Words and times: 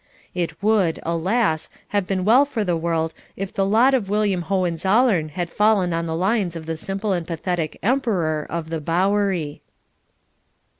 It 0.33 0.63
would, 0.63 0.99
alas! 1.03 1.69
have 1.89 2.07
been 2.07 2.25
well 2.25 2.43
for 2.43 2.63
the 2.63 2.75
world 2.75 3.13
if 3.35 3.53
the 3.53 3.63
lot 3.67 3.93
of 3.93 4.09
William 4.09 4.41
Hohenzollern 4.41 5.29
had 5.33 5.47
fallen 5.47 5.93
on 5.93 6.07
the 6.07 6.15
lines 6.15 6.55
of 6.55 6.65
the 6.65 6.75
simple 6.75 7.13
and 7.13 7.27
pathetic 7.27 7.77
"Emperor" 7.83 8.47
of 8.49 8.71
the 8.71 8.81
Bowery. 8.81 9.61